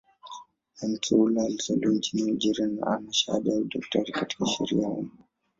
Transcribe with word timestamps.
Bensaoula 0.81 1.43
alizaliwa 1.43 1.93
nchini 1.93 2.29
Algeria 2.31 2.67
na 2.67 2.87
ana 2.87 3.13
shahada 3.13 3.51
ya 3.53 3.59
udaktari 3.59 4.11
katika 4.11 4.45
sheria 4.45 4.83
ya 4.83 4.89
umma. 4.89 5.17